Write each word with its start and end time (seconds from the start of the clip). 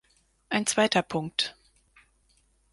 Ein 0.49 0.65
zweiter 0.65 1.03
Punkt. 1.03 1.55